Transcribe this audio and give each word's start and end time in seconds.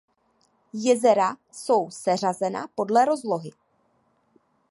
Jezera 0.73 1.37
jsou 1.51 1.89
seřazena 1.89 2.67
podle 2.75 3.05
rozlohy. 3.05 3.51